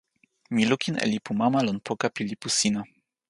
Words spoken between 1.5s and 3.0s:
lon poka pi lipu sina.